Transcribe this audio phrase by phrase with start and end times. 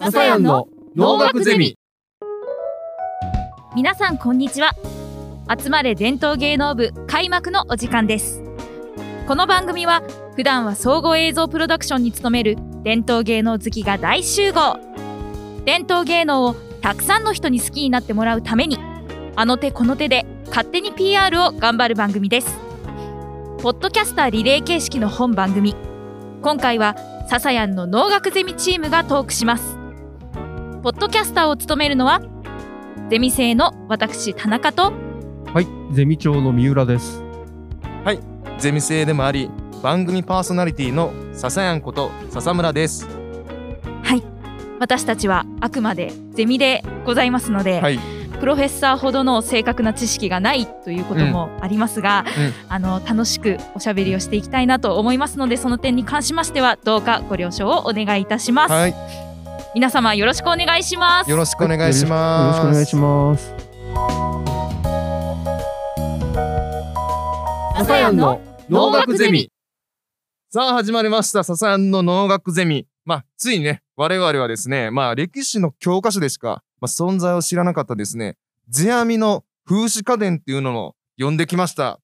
[0.00, 0.66] 笹谷の
[0.96, 1.78] 農学ゼミ。
[3.76, 4.72] 皆さんこんにちは。
[5.56, 8.42] 集まれ伝統芸能部開幕のお時間です。
[9.28, 10.02] この番組は
[10.34, 14.80] 普段は総合映像プロダクションに勤める伝統芸能好きが大集合。
[15.64, 18.80] 伝統芸能をたくさんの人に好きになってもらうために
[19.36, 22.58] あの手この手で勝手に PR を頑張る番組です。
[23.62, 25.76] ポッドキャスターリレー形式の本番組。
[26.42, 26.96] 今回は
[27.32, 29.78] ササヤンの農学ゼミチームがトークします。
[30.82, 32.20] ポッドキャスターを務めるのは
[33.08, 34.92] ゼミ生の私田中と
[35.54, 37.24] はい、ゼミ長の三浦です。
[38.58, 39.48] ゼミ生でもあり
[39.82, 43.08] 番組パーソナリティの笹やんこと笹村です。
[44.02, 44.22] はい
[44.78, 47.98] 私たちはあくまでゼミでございますので、はい
[48.42, 52.24] プロフェッサーほどの正確な知識がないということもありますが、
[52.68, 58.94] あの楽しくおしゃべりをしていきたいなと思いますのでその点に関しましてはどうかご了承をお願いいたします、はい。
[59.76, 61.30] 皆様よろしくお願いします。
[61.30, 63.54] よろしくお願いしよろますしくお願いします。
[67.76, 69.52] 笹やんの農学ゼミ。
[70.50, 71.44] さあ始まりました。
[71.44, 72.88] 笹やんの農学ゼミ。
[73.04, 78.36] まあついにね我々はですねまあ歴史の教科書でしか、まあ、存在を知らなかったですね。
[78.68, 82.00] 世阿弥の風刺家電っていうのを読んできました。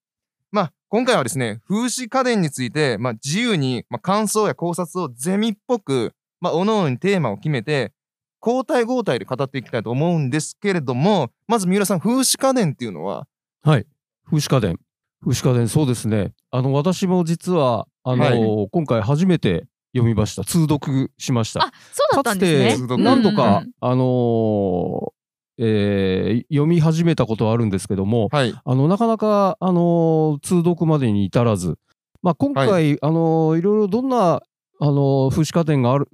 [0.53, 7.93] まあ今回はですね風刺家電について、まあ、自由に、まあ、感想や考察をゼミっぽくまあ各々にテーマを決めて
[8.41, 13.27] 交代交代で語っていきたいと思うんですけれどもまず三浦さん風刺家電っていうのは？
[13.63, 13.87] はい、
[14.25, 14.79] 風刺家電。
[15.21, 16.33] 風刺家電、そうですね。
[16.53, 18.69] あの、私も実は、あの、はい。
[18.71, 19.67] 今回初めて
[19.99, 20.45] 読みました。
[20.45, 21.63] 通読しました。
[21.65, 22.87] あそうだったんですね。
[22.89, 25.19] かつて何度か、うんあのー
[25.61, 28.55] えー読み始めたことはあるんですけども、はい。
[28.65, 31.77] あの、なかなか、あのー通読までに至らず、
[32.23, 34.43] まあ、今回、はあのーいろいろどんな、
[34.81, 36.09] あのー風刺家電がある、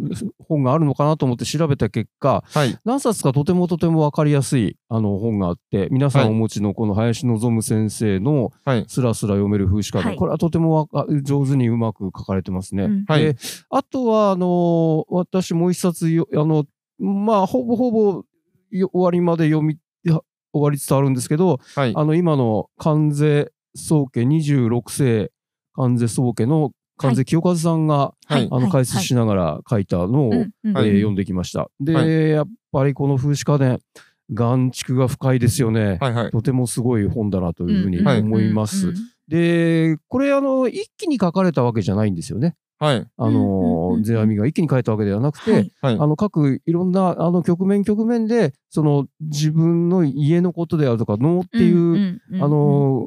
[0.48, 2.78] 本があるのかなと思って調べた結果、はい。
[2.84, 8.84] 何冊かとてもとても分かりやすいあの本があって皆さんはいお持ちのこの林望先生のはい。
[8.88, 10.16] スラスラ読める風刺家電、はい。
[10.16, 12.84] これはとてもわか上手にうまく書かれてますね。
[12.84, 13.04] うん。
[13.06, 13.20] はい。
[13.22, 13.36] で
[13.70, 16.64] あとはあの私もう一冊よあの
[16.98, 18.24] まあほぼほぼ
[18.70, 20.20] よ終わりまで読みや
[20.52, 21.92] 終わりつつあるんですけどはい。
[21.94, 25.32] あの今の関税宗家26世
[25.74, 28.48] 関税宗家の関税清和さんが、はい。
[28.50, 30.40] あの解説しながら書いたのを、はい。
[30.40, 31.68] えー読んできました。
[31.80, 32.30] で、はい。
[32.30, 33.78] やっぱりこの風刺家電、
[34.32, 35.98] 眼蓄が深いですよね。
[36.00, 36.30] はいはい。
[36.30, 38.88] とてもすごい本だなというふうに思います。
[38.88, 39.04] うんうん。
[39.28, 42.56] で、これあの一気に書かれたわけじゃないんですよね。
[42.78, 43.06] はい。
[43.16, 45.72] あの世阿弥が一気に書いたわけではなくて、はい。
[45.80, 45.94] はい。
[45.94, 53.06] あの各いろんなあの局面局面でその自分の家のことであるとか能っていう、あの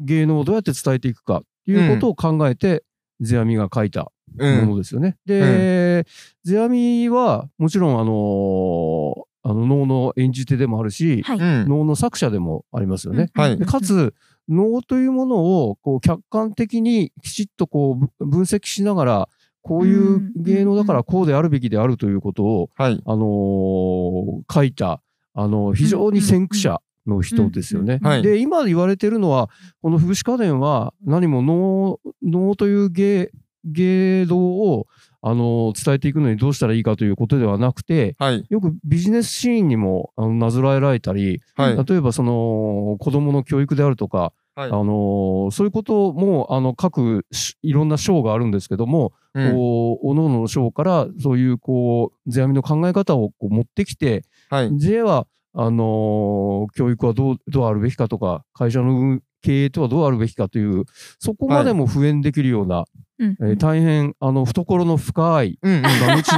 [0.00, 2.84] 芸能をどうやって伝えていくかっていうことを考えて、
[3.20, 4.66] 世阿弥が書いたうん。
[4.66, 5.16] ものですよね。
[5.26, 6.06] で、
[6.44, 11.38] 世阿弥はもちろんあのあの能の演じ手でもあるし、はい。
[11.38, 11.68] うん。
[11.68, 13.30] 能の作者でもありますよね。
[13.34, 13.58] はい。
[13.58, 14.14] でかつ
[14.48, 19.28] 能というものをこう客観的にきちっとこうぶ分析しながら
[19.62, 23.02] こういう芸能だからこうであるべきであるということを、はい。
[23.04, 25.02] あのー書いた
[25.34, 27.98] あの非常に先駆者の人ですよね。
[28.02, 28.22] うんはい。
[28.22, 29.50] で今言われてるのは
[29.82, 33.30] この風刺家電は何も能能という芸
[33.64, 34.86] 芸道を
[35.20, 38.46] あの伝えていくのにどうしたらいいかということではなくてはい。
[38.48, 41.84] よくビジネスシーンにもあのなぞらえられたり、はい。
[41.84, 44.70] 例えばその子どもの教育であるとか、はい。
[44.70, 49.52] あのそういうこともあの各しいろんな章があるんですけども、うん。
[49.52, 54.78] こう各々の章からそういうこう世阿弥の考え方をこう持ってきてはい。
[54.78, 55.26] では
[55.60, 60.84] あの教育はどうどうあるべきかとか会社の経営とはどうあるべきかという
[61.18, 62.84] そこまでも普遍できるような、
[63.18, 63.36] うん。
[63.40, 65.82] えー大変あの懐の深いうんうん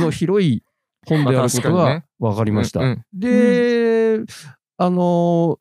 [0.00, 0.62] の広い
[1.06, 2.80] 本であることが分かりました。
[2.80, 4.20] うんうんで、
[4.78, 5.58] あの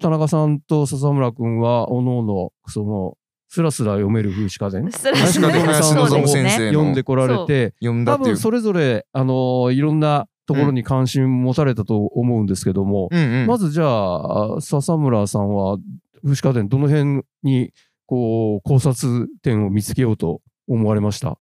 [0.00, 3.18] 田中さんと笹村君はおのおのその
[3.50, 4.90] スラスラ読める風刺家電？
[4.90, 7.74] すね先生読んでこられて
[8.06, 13.18] 多分それぞれあのいろんなところに関心持たれたと思うんですけども、うん。
[13.18, 15.78] うんまずじゃあ笹村さんは
[16.24, 17.72] 風刺家電どの辺に
[18.06, 21.38] こう考察点を見つけようと思われました。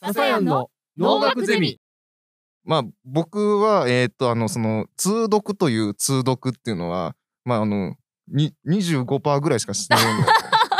[0.00, 1.78] 笹谷の農学ゼミ。
[2.64, 7.94] まあ僕はえーっとあのその通読という通読っていうのはまああの
[8.28, 10.24] に25%ぐらいしかしてないの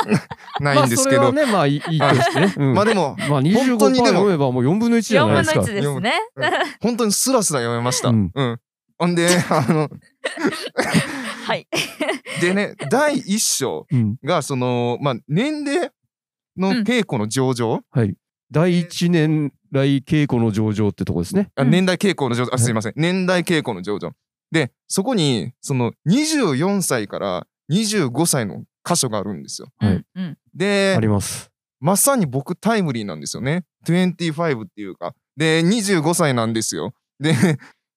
[0.60, 5.74] ないんですけど、まあ、それはねまあいい いいとしてね、うんまあでもまあ25%本当にでも読めばもう4分の1じゃ4分のないですか1。
[5.74, 6.12] ですね。
[6.80, 8.08] 本当にスラスラ読めました。
[8.08, 8.60] ううんん。
[8.98, 9.90] ほんで、 あの、
[11.46, 11.66] はい。
[12.40, 15.90] でね、第一章うんが、その、まあ、年齢
[16.56, 18.14] の稽古の上場、はい。
[18.50, 21.50] 第一年来稽古の上場ってとこですね。
[21.56, 22.92] うんあ年代傾向の上場、あ、すいません。
[22.96, 24.12] 年代傾向の上場。
[24.52, 29.68] で、そこに、その24歳から25歳の箇所があるんですよ。
[29.78, 30.04] はい
[30.54, 31.50] であ、ります。
[31.80, 33.64] まさに僕タイムリーなんですよね。
[33.86, 35.14] 25っていうか。
[35.36, 36.94] で、25歳なんですよ。
[37.18, 37.34] で、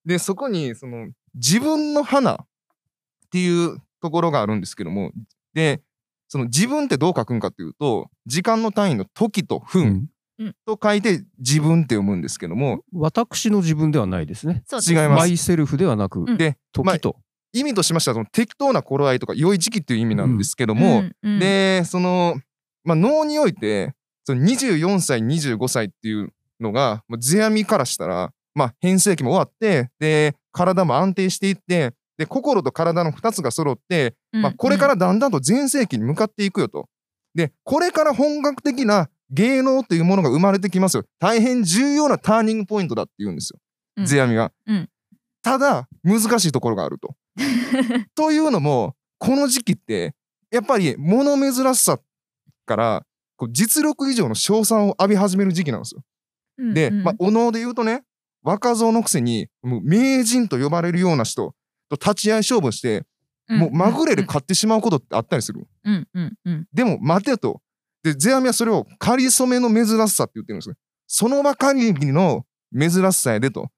[0.06, 2.38] で、そこに、その、自分の花っ
[3.31, 5.12] ていうところがあるんですけども、
[5.54, 5.81] で、
[6.28, 10.10] その自分ってどう書くんかっていうと、時間の単位の時とう分
[10.44, 14.63] んと書いて自分って読むんですけども、私の自分ではないですね。
[14.72, 17.18] 違いますマイセルフではなく、うんで、まあ時と。
[17.59, 22.36] 意味としましてはその適当な頃合いとか良い時期っていう意味なんですけども、うんうんでその、
[22.83, 23.94] まあ、脳において
[24.24, 36.88] その24歳25歳っていうのがまあ世阿弥からしたら、まあ、変声期も終わってで体も安定していってで心と体の2つが揃って、まあ、これからだんだんと全盛期に向かっていくよと。
[37.36, 43.60] でこれから本格的な芸能というものが生まれてきますよ大変重要なターニングポイントだって言うんですよ、
[43.98, 44.51] うん世阿弥が。
[44.65, 44.89] うん
[45.44, 47.15] ただ難しいところがあると。
[48.16, 50.16] というのもこの時期って
[50.51, 52.00] やっぱり物珍しさ
[52.66, 53.06] から
[53.36, 56.01] こう実力以上の称賛を浴び始める時期なんですよ。
[56.57, 58.04] うんで、うんまあ、お能で言うとね
[58.44, 61.54] 若造のくせにもう名人と呼ばれるような人
[61.89, 63.06] と立ち合い勝負して、
[63.50, 65.68] もうまぐれで勝ってしまうことってあったりする。
[65.84, 67.62] うんうんうんでも待てと。
[68.04, 70.75] で世阿弥はそれを仮初めの珍しさって言ってるんですよ。
[71.07, 72.45] その場限りの
[72.78, 73.69] 珍しさやでと。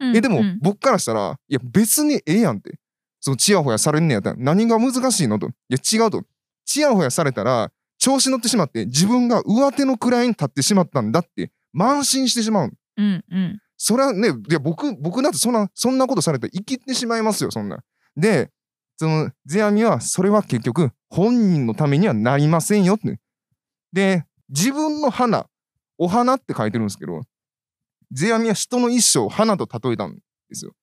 [0.00, 2.78] うんえでもうん僕からしたらいや別にええやんって
[3.24, 5.48] そのチヤホヤされんねやったら何が難しいのと。
[5.48, 6.24] いや違うと。
[6.66, 12.72] チヤホヤされたら調子乗ってしまって自分が上手の位に立ってしまったんだって慢心してしまう。
[12.98, 13.58] うんうん。
[13.78, 17.82] それはねいや僕僕なんてそんなそんなことされたら生きてしまいますよそんな。
[18.14, 18.50] で
[18.98, 23.18] その世阿弥はそれは結局本人のためにはなりませんよって。
[23.90, 25.46] で自分の花
[25.96, 27.22] お花って書いてるんですけど
[28.14, 30.20] 世阿弥は人の一生を花と例えたんで
[30.52, 30.74] すよ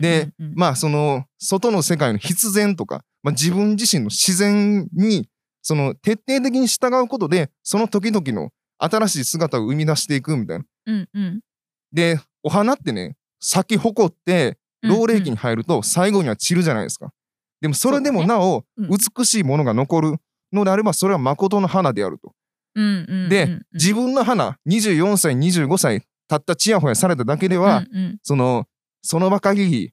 [0.00, 5.28] でうんまあその外の世界の必然とか、まあ、自分自身の自然に
[5.62, 10.64] その徹底的に従うことでその時々の新しい姿を生み出していくみたいな。
[10.86, 11.40] うんうん。
[11.92, 17.10] でお花ってね咲き誇ってうん老齢期に入ると最後には散るじゃないですか。
[17.60, 18.88] でもそれでもなおうん。
[18.88, 20.14] 美しいものが残る
[20.52, 22.32] のであればそれは誠の花であると。
[22.74, 28.18] でうん自分の花24歳25歳たったちやほやされただけでは、うんうん。
[28.22, 28.67] その
[29.02, 29.92] その場限り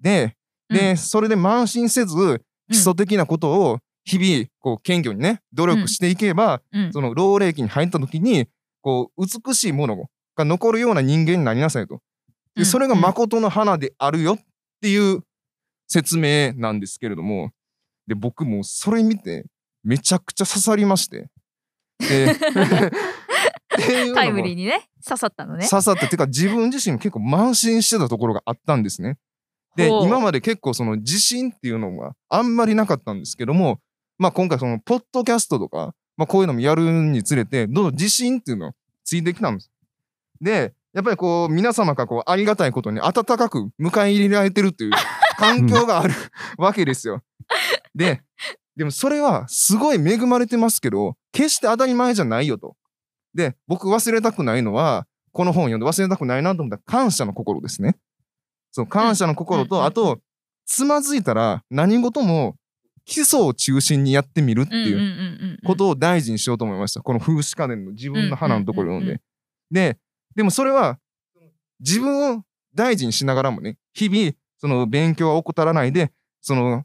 [0.00, 0.36] で
[0.68, 0.96] で、うん。
[0.96, 6.92] それで慢心せず基礎的なことを日々こう謙虚にね努力していけば、うん。
[6.92, 8.48] その老齢期に入った時に
[8.82, 11.94] こう美しいものが残るような人間になりなさいと。
[11.94, 12.62] うん。
[12.62, 14.38] でそれが誠の花であるよっ
[14.80, 15.22] ていう
[15.88, 17.50] 説明なんですけれども
[18.06, 19.46] で僕もそれ見て
[19.84, 21.28] めちゃくちゃ刺さりまして。
[24.14, 29.18] タイムリーにね刺さったのね刺さったっていうか自分自身結構慢心してたところがあったんですね。
[29.76, 33.78] で今まで結構その自信っていうのがあんまりなかったんですけども
[34.18, 38.72] まあ今回そのポッドキャストとか、まあ、こういうのもやるにつれてどんどん自信っていうのが
[39.04, 39.70] ついてきたんです。
[40.40, 44.92] でやっぱりこう皆様がこうありがたいことに温かく迎え入れられてるっていう
[45.36, 46.14] 環境がある
[46.56, 47.22] わけですよ。
[47.94, 48.22] で
[48.76, 52.76] でもそれはすごい恵まれてますけど決して当たり前じゃないよと。
[53.36, 57.96] で僕忘れたくないのはこの本を読んで忘れたくないなと思ったら感謝の心ですね。
[58.72, 60.20] そう感謝の心と、あと
[60.64, 62.56] つまずいたら何事も
[63.04, 67.02] 基礎を中心にやってみるっていうことを大事にしようと思いました。
[67.02, 69.22] この風刺家電の自分の花のところを読んで。
[69.70, 69.98] で、
[70.34, 70.98] でもそれは
[71.78, 72.42] 自分を
[72.74, 76.84] 大事にしながらもね、日々その勉強は怠らないで、その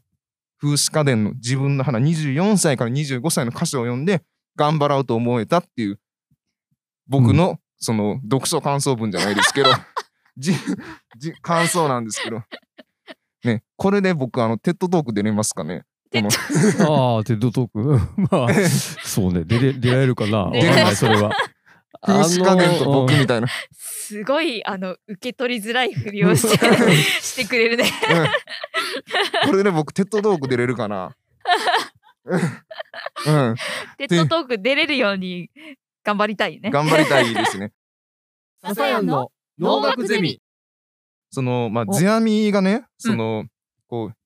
[0.60, 4.22] 風姿花伝の時分の花24歳から25歳の箇所を読んで
[4.54, 5.98] 頑張ろうと思えたっていう
[7.06, 9.70] 僕のその読書感想文じゃないですけど、
[10.38, 10.54] じ
[11.18, 12.42] じ感想なんですけど。
[13.44, 15.84] ね、これで僕あの TED Talk 出れますかね？
[16.12, 16.28] この
[17.16, 18.00] ああ、 TED Talk？
[18.30, 18.54] まあ、
[19.02, 19.44] そうね。
[19.44, 20.48] 出れ、出られるかな？
[20.52, 21.32] 出れない、それは。
[22.00, 23.48] 風姿花伝と僕みたいな。
[23.72, 27.84] すごいあの受け取りづらいふりをしてしてくれるね。
[29.44, 31.16] うんこれで僕 TED Talk 出れるかな？
[32.24, 33.56] うん、うん
[33.98, 35.50] TED Talk 出れるように
[36.04, 36.70] 頑張りたいね。
[36.70, 37.72] 頑張りたいですね。
[38.62, 40.40] 笹谷の能楽ゼミ。
[41.30, 43.46] そのまあおゼアミがねその、
[43.86, 44.16] こう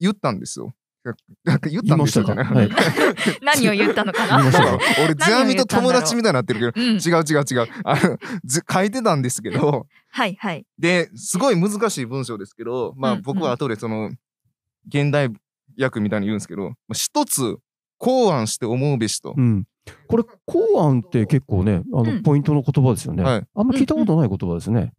[0.00, 0.74] 言ったんですよ。
[1.44, 2.68] なんか言ったんですよじゃない。
[3.42, 4.42] 何を言ったのかな？
[5.04, 10.66] 俺ゼアミと友達みたいになってるけどうん、違う違う違うあのず書いてたんですけどはいはい。
[10.78, 14.10] ですごい難しい文章ですけどまあうん僕は後でその
[14.88, 15.30] 現代
[15.80, 17.56] 訳みたいに言うんですけどまあ一つ
[17.98, 19.64] 考案して思うべしとうん。
[20.08, 22.22] これ公安って結構ねあの、うん。
[22.22, 23.46] ポイントの言葉ですよね、はい。
[23.54, 24.92] あんま聞いたことない言葉ですね、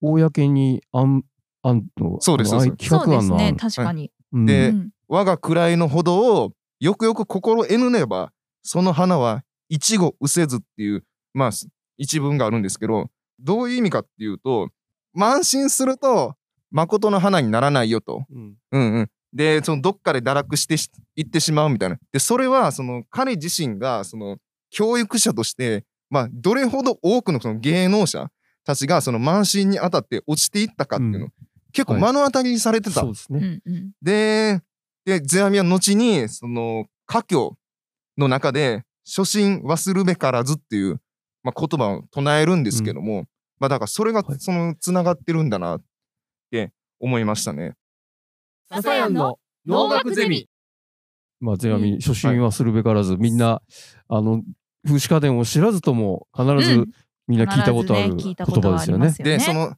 [0.00, 1.24] 公に案
[1.62, 3.08] 案のそうですあのそうですそうです。
[3.08, 4.90] ね企画案の案、確かに、うんでうん。
[5.08, 11.50] 我が位のほどをよくよく心得ぬればその花は一期失せずっていうまあ
[11.96, 14.68] 一文があるんですけどどういう意味かっていうと
[15.16, 16.34] 慢心すると
[16.70, 18.24] 誠の花にならないよと。
[18.30, 18.54] うん。
[18.72, 21.98] うんうん、でそのどっかで堕落してしいってしまうみたいな。
[22.12, 24.38] でそれはその彼自身がその
[24.70, 28.30] 教育者として、まあ、どれほど多くのその芸能者
[28.64, 31.32] たちがその慢心に当たって落ちていったかっていうのを、うん
[31.70, 33.02] 結構目の当たりにされてた。
[33.02, 34.60] そうですね、うんうんで、
[35.04, 37.56] で、世阿弥は後に、その、家境
[38.16, 41.00] の中で、初心忘るべからずっていう、
[41.42, 43.26] まあ、言葉を唱えるんですけども、
[43.58, 45.82] まあ、だからそれがはい、その、つながってるんだなっ
[46.50, 47.74] て思いましたね。
[48.70, 50.48] 笹谷の農学ゼミ。
[51.40, 53.62] まあ世阿弥初心はするべからず、みんな
[54.08, 54.42] あの
[54.84, 56.90] 風刺家電を知らずとも必ずうん。
[57.28, 59.06] みんな聞いたことある言必ずね聞いたこと葉ですよね。
[59.08, 59.14] はありま。
[59.14, 59.38] すよね。
[59.38, 59.74] で、その、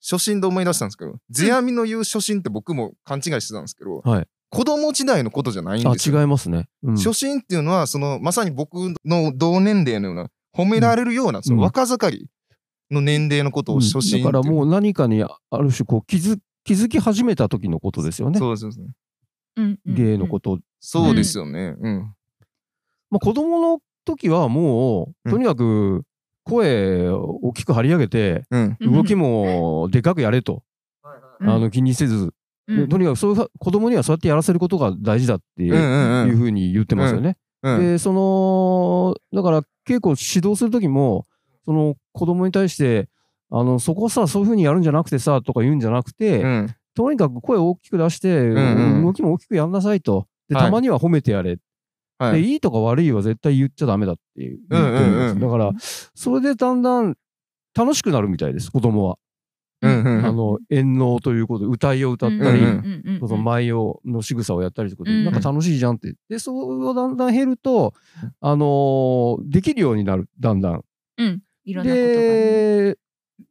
[0.00, 4.26] 初心で思い出したんですけど、世阿弥の言う初心って僕も勘違いしてたんですけど、はい。
[4.50, 6.20] 子供時代のことじゃないんあですよ。
[6.20, 6.68] 違いますね。
[6.82, 6.96] うん。
[6.96, 12.26] 初心っていうのは、その、まさに僕の同年齢のような、褒められるような、その若盛り
[12.90, 14.24] の年齢のことを初心っていう。
[14.24, 18.38] だからもう何かにある種こう気づ気づき始めた時のことですよね。
[18.38, 18.80] そうですそうです。
[19.56, 20.58] うんうん芸のこと。
[20.80, 21.76] そうですよね。
[21.78, 22.14] うん。
[23.10, 26.02] まあ、子供の時はもう、うんとにかく
[26.44, 28.76] 声を大きく張り上げて、うん。
[28.80, 30.62] うん動きもでかくやれと、
[31.40, 32.32] うんあの気にせず、
[32.66, 37.36] うんとにかくそういう子供にはそうやってやらせることが大事だっていう,、ふうに言ってますよね。
[37.62, 37.80] うん。
[37.80, 41.26] でそのだから稽古を指導する時も
[41.64, 43.08] その子供に対して
[43.56, 46.74] あのそこさそういうふうにやるんじゃなくてさとか言うんじゃなくて、うん。
[46.96, 50.26] とにかく声を大きく出して、んうん動きも大きくやんなさいと。
[50.48, 51.56] で、はいたまには褒めてやれ。
[51.56, 51.62] で、
[52.18, 52.42] はい。
[52.42, 55.40] いいとか悪いは絶対言っちゃダメだっていううんうんうん。
[55.40, 55.72] だから、
[56.14, 57.16] それでだんだん
[57.76, 59.18] 楽しくなるみたいです、子供は。
[59.82, 66.14] うんうんうんあの、演能ということで、歌いを歌ったり、うんうんその舞踊の仕草をやったりとかで、うんなんか楽しいじゃんって。
[66.28, 67.94] で、それをだんだん減ると、
[68.40, 70.84] あのーできるようになる、だんだん。
[71.18, 72.98] うんいろんなことがねで、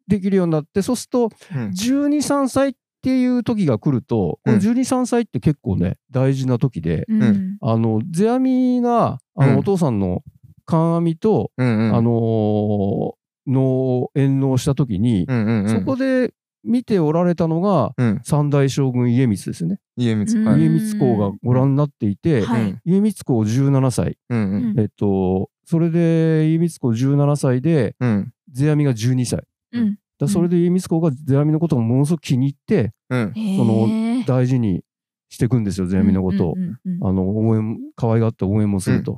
[0.07, 10.23] できるようになって、そうすると、うん12、3歳っていう時が来ると、この12、3歳って結構ね、大事な時で、うんうんあの、世阿弥が、あの、うんお父さんの
[10.65, 11.95] 観阿弥と、うんうん。
[11.95, 13.13] あのー
[13.45, 15.69] の演能した時に、うんうんうん。
[15.69, 16.33] そこで
[16.63, 18.21] 見ておられたのが、うん。
[18.23, 19.79] 三代将軍家光ですね。
[19.97, 20.39] 家光。
[20.39, 20.61] うんはい。
[20.61, 24.17] 家光公がご覧になっていて、はいうん家光公17歳。
[24.29, 24.63] うんうん。
[24.71, 28.33] うんえっと、それで家光公17歳で、うん。
[28.53, 29.43] 世阿弥が12歳。
[29.73, 33.33] うんだそれで家光公が世阿弥のことをものすごく気に入って、うん。
[33.57, 34.83] その大事に
[35.29, 36.55] していくんですよ、世阿弥のことを。
[37.01, 39.13] あの、応援、可愛がって応援もすると。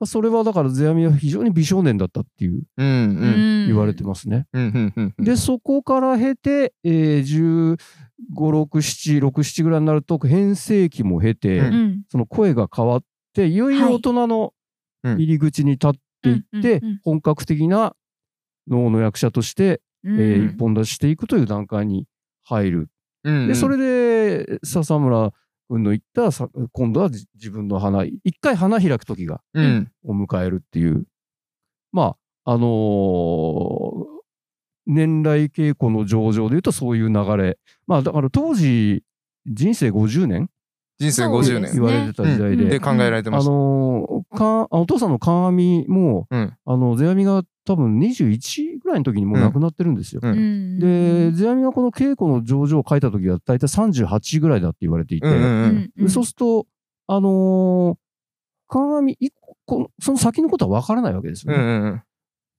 [0.00, 3.26] まあそれはだから、世阿弥は非常に美少年だったっていううんう
[3.64, 3.66] ん。
[3.66, 4.46] 言われてますね。
[4.52, 5.24] うんうんうんうん。
[5.24, 7.76] で、そこから経て、えー、15、
[8.26, 13.02] 6、7、6、7ぐらいになると、変声期も経て、うんうんその声が変わっ
[13.34, 14.54] て、いよいよ大人の
[15.04, 17.94] うん入り口に立っていって、本格的な
[18.68, 22.06] 能の役者として、うんえー一本出ししていくという段階に
[22.44, 22.88] 入る。
[23.24, 23.48] うんうん。
[23.48, 25.32] で、それで、笹村
[25.68, 29.90] 君の言ったさ、今度はじ自分の花、一回花開く時が、うん。
[30.04, 31.06] を迎えるっていう。
[31.92, 34.12] まあ、あのー
[34.86, 37.58] 年来稽古の上場で言うとそういう流れ。
[37.86, 39.04] まあ、だから当時、
[39.46, 40.48] 人生50年
[40.98, 43.50] 人生50そうです年言われてた時代で、で考えられてまあした。
[43.52, 50.20] のーかお父さんの観阿弥も、うんあの、世阿弥が多分21ぐらいの時にもう亡くなってるんですよ。
[50.22, 56.66] うんうんで、世阿弥がこの稽古の上場を書いた時は大体38ぐらいだって言われていて、うんうんそうすると、
[57.06, 57.98] あのー、
[58.68, 61.58] 観阿弥一個この、その先のことは分からないわけですよね。
[61.58, 62.02] うんうんうん。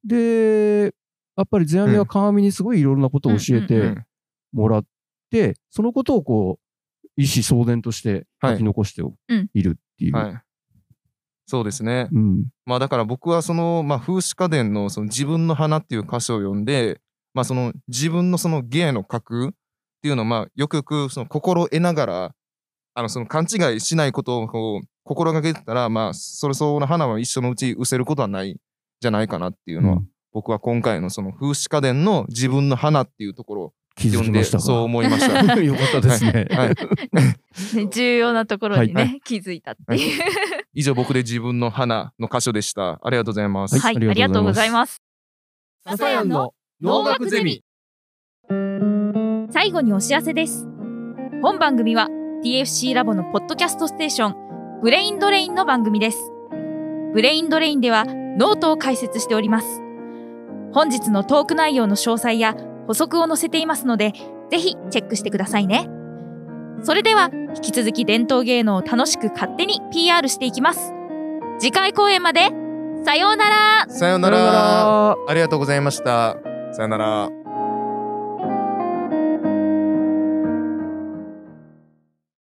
[0.05, 0.95] で、
[1.35, 4.05] やっぱり世阿弥は観阿弥にすごいいろんなことを教えうんてうん
[4.53, 4.85] もらっ
[5.31, 10.15] て、そのことをこう、意思相伝として書き残してうんいるっていう。
[10.15, 10.41] はい。
[11.45, 12.07] そうですね。
[12.11, 17.01] うんまあだから僕はその、まあ、風刺家電のその自分の花っていう歌詞を読んで、
[17.33, 19.51] まあその自分のその芸の格っ
[20.01, 22.35] ていうのをまあよくよくその心得ながら、
[22.95, 28.57] あのその勘違いしないことをこう心がけてたら、まあそれ相応の花は一緒のうち失せることはない
[29.01, 35.33] じゃないかなっていうのは、うん僕は今回のその風刺家電の自分の花っていうところを気づ読んできましたかそう思いました。
[35.61, 36.47] よかったですね。
[36.49, 36.69] はい。
[37.75, 40.23] ね 重要なところにはね気づいたっていう
[40.73, 42.99] 以上僕で自分の花の箇所でした。
[43.03, 43.79] ありがとうございます。
[43.79, 45.01] はいはいありがとうございます
[45.85, 47.63] 笹谷の農学ゼミ
[49.51, 50.65] 最後にお知らせです
[51.41, 52.07] 本番組は
[52.43, 56.31] TFC ラボのポッドキャストステーションブレインドレインの番組です
[57.13, 59.81] ブレインドレインではノートを解説しております。
[60.73, 62.55] 本日のトーク内容の詳細や
[62.87, 64.13] 補足を載せていますので、
[64.49, 65.87] ぜひチェックしてくださいね。
[66.83, 70.93] それでは、引き続き伝統芸能を楽しく勝手に PR していきます。
[71.59, 72.49] 次回公演まで、
[73.05, 73.85] さようなら。
[73.89, 75.11] さようなら。
[75.11, 76.37] ありがとうございました。
[76.73, 77.42] さようなら